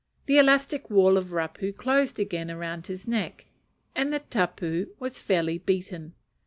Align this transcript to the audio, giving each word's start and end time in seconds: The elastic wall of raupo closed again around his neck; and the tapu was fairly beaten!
The 0.25 0.39
elastic 0.39 0.89
wall 0.89 1.15
of 1.15 1.31
raupo 1.31 1.71
closed 1.77 2.19
again 2.19 2.49
around 2.49 2.87
his 2.87 3.07
neck; 3.07 3.45
and 3.95 4.11
the 4.11 4.17
tapu 4.21 4.95
was 4.99 5.19
fairly 5.21 5.59
beaten! 5.59 6.15